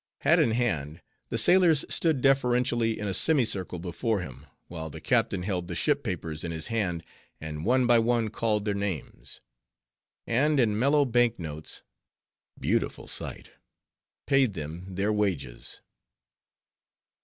Hat 0.21 0.39
in 0.39 0.49
hand, 0.49 0.99
the 1.29 1.37
sailors 1.37 1.85
stood 1.87 2.23
deferentially 2.23 2.97
in 2.97 3.07
a 3.07 3.13
semicircle 3.13 3.77
before 3.77 4.19
him, 4.21 4.47
while 4.67 4.89
the 4.89 4.99
captain 4.99 5.43
held 5.43 5.67
the 5.67 5.75
ship 5.75 6.01
papers 6.01 6.43
in 6.43 6.51
his 6.51 6.65
hand, 6.73 7.03
and 7.39 7.65
one 7.65 7.85
by 7.85 7.99
one 7.99 8.29
called 8.29 8.65
their 8.65 8.73
names; 8.73 9.41
and 10.25 10.59
in 10.59 10.79
mellow 10.79 11.05
bank 11.05 11.37
notes—beautiful 11.37 13.07
sight!—paid 13.07 14.55
them 14.55 14.87
their 14.89 15.13
wages. 15.13 15.81